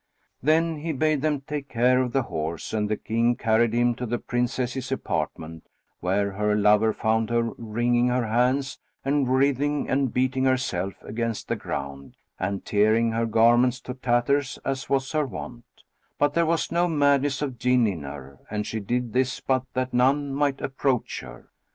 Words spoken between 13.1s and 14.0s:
her garments to